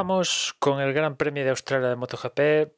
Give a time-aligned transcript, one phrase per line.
[0.00, 2.72] Vamos con el Gran Premio de Australia de MotoGP.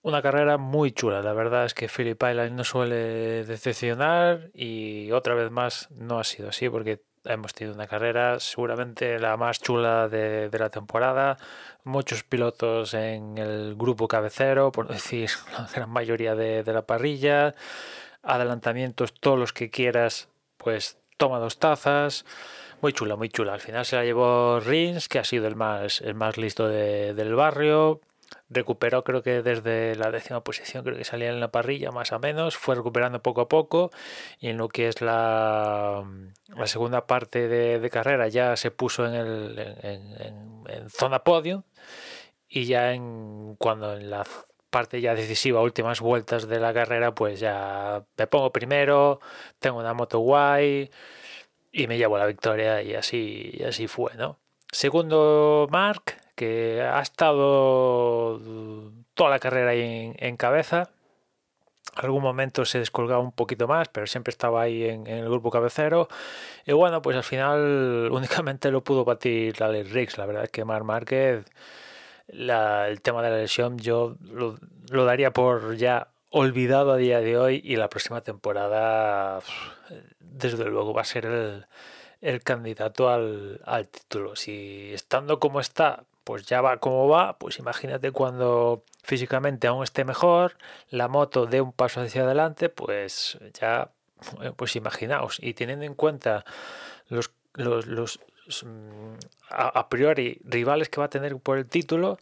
[0.00, 1.20] Una carrera muy chula.
[1.20, 6.24] La verdad es que Philip Island no suele decepcionar y otra vez más no ha
[6.24, 11.36] sido así porque hemos tenido una carrera seguramente la más chula de, la temporada.
[11.84, 17.54] Muchos pilotos en el grupo cabecero, por decir la gran mayoría de, de la parrilla.
[18.22, 22.24] Adelantamientos, todos los que quieras, pues toma dos tazas.
[22.84, 23.54] Muy chula, muy chula.
[23.54, 27.34] Al final se la llevó Rins, que ha sido el más, el más listo del
[27.34, 28.02] barrio.
[28.50, 32.18] Recuperó, creo que desde la décima posición, creo que salía en la parrilla, más o
[32.18, 32.58] menos.
[32.58, 33.90] Fue recuperando poco a poco.
[34.38, 36.04] Y en lo que es la,
[36.54, 39.58] la segunda parte de, carrera, ya se puso en, el,
[40.68, 41.64] en, zona podio.
[42.50, 44.26] Y ya en cuando en la
[44.68, 49.20] parte ya decisiva, últimas vueltas de la carrera, pues ya me pongo primero,
[49.58, 50.90] tengo una moto guay
[51.74, 54.38] y me llevo la victoria y así, así fue, ¿no?
[54.70, 58.40] Segundo, Mark, que ha estado
[59.14, 60.90] toda la carrera ahí en, cabeza.
[61.96, 66.08] Algún momento se descolgaba un poquito más, pero siempre estaba ahí en, el grupo cabecero.
[66.64, 70.18] Y bueno, pues al final únicamente lo pudo batir Alex Riggs.
[70.18, 71.44] La verdad es que Mark Márquez,
[72.28, 77.60] el tema de la lesión, yo lo daría por ya olvidado a día de hoy
[77.64, 79.38] y la próxima temporada
[80.18, 81.26] desde luego va a ser
[82.20, 84.34] el, candidato al, título.
[84.34, 90.04] Si estando como está, pues ya va como va, pues imagínate cuando físicamente aún esté
[90.04, 90.56] mejor,
[90.90, 93.92] la moto dé un paso hacia adelante, pues ya,
[94.56, 95.38] pues imaginaos.
[95.40, 96.44] Y teniendo en cuenta
[97.08, 98.33] los, los, mm,
[99.50, 102.18] a, priori rivales que va a tener por el título,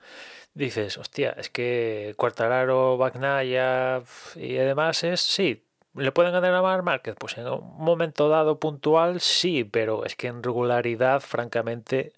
[0.55, 4.03] dices, hostia, es que Cuartararo, Bagnaya
[4.37, 7.17] y demás es, sí, ¿Le pueden ganar a Mar Márquez?
[7.19, 12.15] Pues en un momento dado puntual sí, pero es que en regularidad, francamente,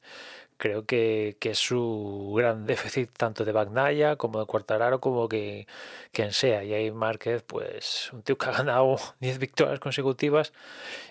[0.56, 5.66] creo que, es su gran déficit tanto de Bagnaya como de Cuartararo como que
[6.12, 6.64] quien sea.
[6.64, 10.52] Y ahí Márquez, pues un tío que ha ganado 10 victorias consecutivas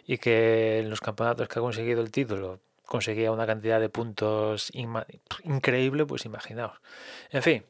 [0.08, 2.60] y que en los campeonatos que ha conseguido el título
[2.94, 4.72] conseguía una cantidad de puntos
[5.44, 6.78] increíble, pues imaginaos.
[7.32, 7.66] En fin,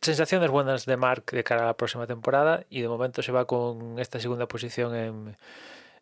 [0.00, 3.44] sensaciones buenas de Mark de cara a la próxima temporada y de momento se va
[3.44, 5.36] con esta segunda posición en,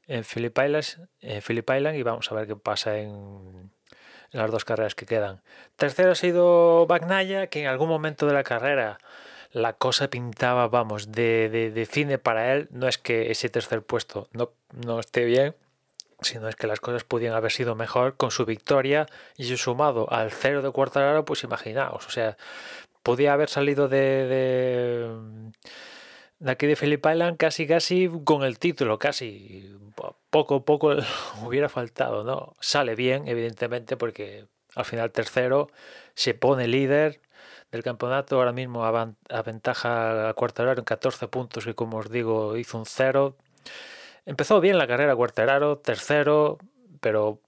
[0.09, 3.73] en Phillip, Island, y vamos a ver qué pasa en,
[4.33, 5.41] las dos carreras que quedan.
[5.77, 8.99] Tercero ha sido Bagnaya, que en algún momento de la carrera
[9.53, 12.69] la cosa pintaba, vamos, de, de, cine para él.
[12.73, 14.53] No es que ese tercer puesto no,
[14.85, 15.57] no esté bien,
[16.23, 20.31] sino es que las cosas podían haber sido mejor con su victoria y sumado al
[20.31, 22.37] cero de Cuartararo, pues imaginaos, o sea,
[23.03, 24.27] podía haber salido de,
[26.39, 29.77] de, aquí de Phillip Island casi casi con el título, casi
[30.31, 30.97] poco poco
[31.45, 32.55] hubiera faltado, ¿no?
[32.61, 35.69] Sale bien, evidentemente, porque al final tercero
[36.15, 37.21] se pone líder
[37.73, 42.79] del campeonato, ahora mismo aventaja a Cuartararo en 14 puntos y como os digo hizo
[42.79, 43.37] un cero.
[44.27, 46.59] Empezó bien la carrera Cuartararo, tercero,
[47.01, 47.41] pero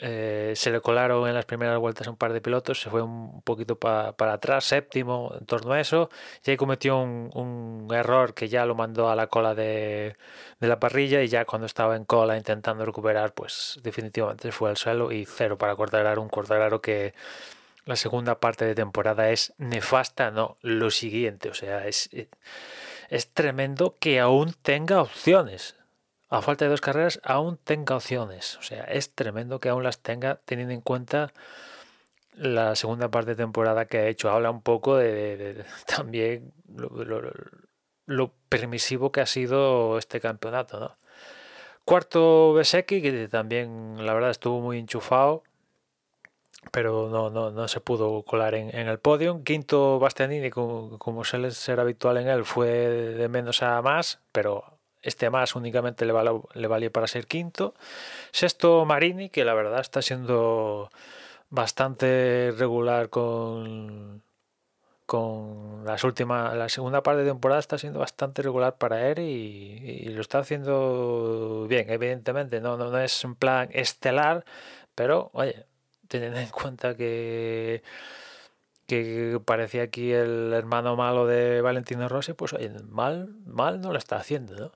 [0.00, 3.40] eh, se le colaron en las primeras vueltas un par de pilotos, se fue un
[3.42, 6.10] poquito para atrás, séptimo en torno a eso,
[6.44, 10.16] y ahí cometió un, error que ya lo mandó a la cola de,
[10.60, 15.12] la parrilla y ya cuando estaba en cola intentando recuperar, pues definitivamente fue al suelo
[15.12, 17.14] y cero para Cortararo, un Cortararo que
[17.86, 22.10] la segunda parte de temporada es nefasta, no, lo siguiente, o sea, es,
[23.08, 25.76] es tremendo que aún tenga opciones
[26.36, 28.56] a falta de dos carreras, aún tenga opciones.
[28.58, 31.32] O sea, es tremendo que aún las tenga teniendo en cuenta
[32.34, 34.30] la segunda parte de temporada que ha hecho.
[34.30, 36.52] Habla un poco de, también
[38.06, 40.96] lo, permisivo que ha sido este campeonato.
[41.84, 45.44] Cuarto Besecki, que también la verdad estuvo muy enchufado,
[46.72, 49.42] pero no, no, no se pudo colar en, el podio.
[49.44, 54.75] Quinto Bastianini, como, como suele ser habitual en él, fue de menos a más, pero
[55.06, 57.74] este más únicamente le, valió, le valió para ser quinto.
[58.32, 60.90] Sexto Marini, que la verdad está siendo
[61.50, 64.22] bastante regular con
[65.06, 70.04] con las últimas la segunda parte de temporada está siendo bastante regular para él y,
[70.10, 74.44] lo está haciendo bien evidentemente no, no, no es un plan estelar
[74.96, 75.66] pero oye
[76.08, 77.82] teniendo en cuenta que
[78.86, 82.54] que parecía aquí el hermano malo de Valentino Rossi, pues
[82.88, 84.72] mal, mal no lo está haciendo, ¿no?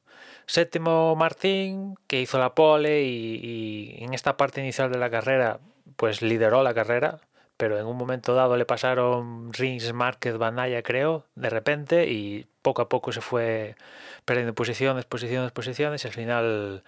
[0.47, 5.61] Séptimo Martín, que hizo la pole y, en esta parte inicial de la carrera,
[5.97, 7.21] pues lideró la carrera,
[7.57, 12.83] pero en un momento dado le pasaron Rins, Márquez, Banaya, creo, de repente, y poco
[12.83, 13.77] a poco se fue
[14.25, 16.83] perdiendo posiciones, posiciones, posiciones, y al final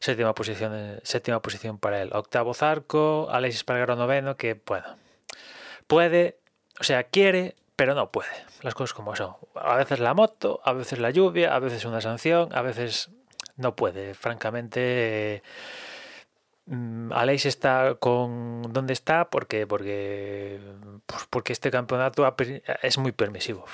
[0.00, 2.10] séptima posición, séptima posición para él.
[2.12, 4.96] Octavo Zarco, Alexis Pargaro noveno, que bueno,
[5.86, 6.38] puede,
[6.80, 8.30] o sea, quiere, pero no puede.
[8.62, 9.36] Las cosas como son.
[9.54, 13.10] A veces la moto, a veces la lluvia, a veces una sanción, a veces
[13.56, 14.14] no puede.
[14.14, 15.42] Francamente,
[16.66, 20.60] mm, Aleix está con donde está porque porque
[21.06, 22.24] pues porque este campeonato
[22.82, 23.64] es muy permisivo.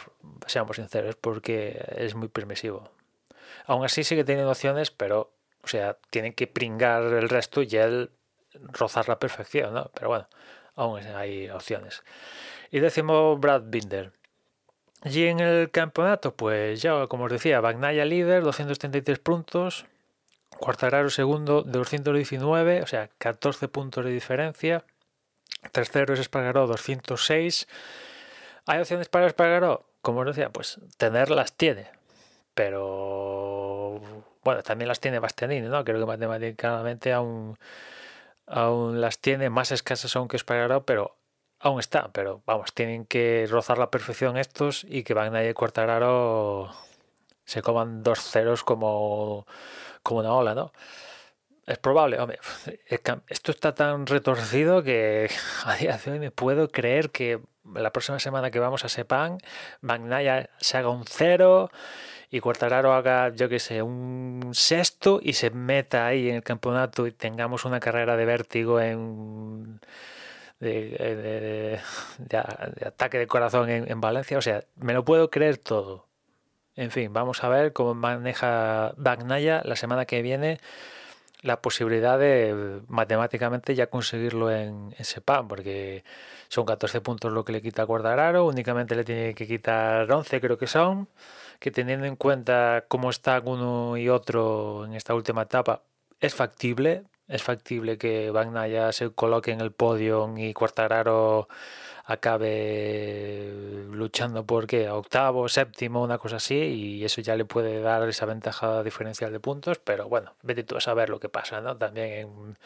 [0.47, 2.91] Seamos sinceros, porque es muy permisivo.
[3.67, 8.11] Aún así sigue teniendo opciones, pero o sea, tiene que pringar el resto y él
[8.55, 9.91] rozar la perfección, ¿no?
[9.95, 10.29] Pero bueno,
[10.77, 12.03] aún hay opciones.
[12.71, 14.13] Y décimo Brad Binder.
[15.05, 19.87] Y en el campeonato, pues ya como os decía, Bagnaya líder, 233 puntos,
[20.59, 24.85] Cuartararo segundo, 219, o sea, 14 puntos de diferencia.
[25.73, 27.69] Tercero es Espargaró, 206.
[28.67, 29.85] ¿Hay opciones para Espargaró?
[30.01, 31.91] Como os decía, pues tenerlas tiene,
[32.55, 34.01] pero
[34.43, 35.85] bueno, también las tiene Bastianini, ¿no?
[35.85, 37.59] Creo que matemáticamente aún,
[38.47, 41.17] aún las tiene más escasas aún que Espargaró, pero
[41.65, 46.71] aún está, pero vamos, tienen que rozar la perfección estos y que Bagnaia y Cuartararo
[47.47, 49.47] se coman dos ceros como,
[50.03, 50.73] como una ola, ¿no?
[51.67, 52.39] Es probable, hombre,
[53.29, 55.31] esto está tan retorcido que
[55.65, 57.41] a día de hoy me puedo creer que
[57.75, 59.39] la próxima semana que vamos a Sepang,
[59.81, 61.71] Magnaya se haga un cero
[62.29, 67.07] y Cuartararo haga, yo que sé, un sexto y se meta ahí en el campeonato
[67.07, 69.81] y tengamos una carrera de vértigo en
[70.65, 71.81] de,
[72.85, 74.39] ataque de corazón en, Valencia.
[74.39, 76.07] O sea, me lo puedo creer todo.
[76.77, 80.59] En fin, vamos a ver cómo maneja Bagnaya la semana que viene
[81.45, 86.03] la posibilidad de matemáticamente ya conseguirlo en, ese pan porque
[86.49, 90.41] son 14 puntos lo que le quita a Guardararo, únicamente le tiene que quitar 11
[90.41, 91.09] creo que son,
[91.61, 95.83] que teniendo en cuenta cómo está uno y otro en esta última etapa,
[96.21, 98.33] es factible, es factible que
[98.71, 101.49] ya se coloque en el podio y Cuartararo
[102.05, 103.51] acabe
[103.91, 108.27] luchando por qué, octavo, séptimo, una cosa así, y eso ya le puede dar esa
[108.27, 111.77] ventaja diferencial de puntos, pero bueno, vete tú a saber lo que pasa, ¿no?
[111.79, 112.57] También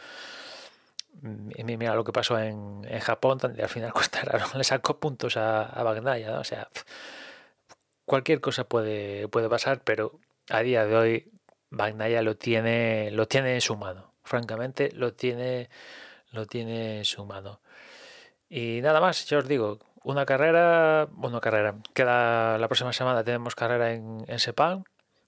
[1.23, 5.37] en, mira lo que pasó en, en Japón, donde al final Cuartararo le sacó puntos
[5.37, 6.41] a, a ¿no?
[6.41, 6.69] O sea,
[8.05, 10.19] cualquier cosa puede, puede pasar, pero
[10.51, 11.33] a día de hoy
[11.71, 15.69] Bagnaya lo tiene, lo tiene en su mano francamente lo tiene,
[16.31, 17.61] lo tiene en su mano.
[18.49, 23.55] Y nada más, yo os digo, una carrera, una carrera, queda la próxima semana tenemos
[23.55, 24.85] carrera en, en Sepang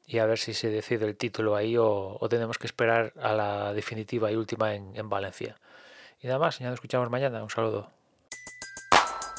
[0.07, 3.33] y a ver si se decide el título ahí o, o tenemos que esperar a
[3.33, 5.57] la definitiva y última en, en Valencia.
[6.21, 7.43] Y nada más, ya nos escuchamos mañana.
[7.43, 7.91] Un saludo.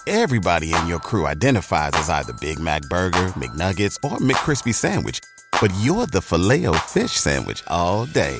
[0.07, 5.19] Everybody in your crew identifies as either Big Mac Burger, McNuggets, or McCrispy Sandwich,
[5.61, 8.39] but you're the filet fish Sandwich all day.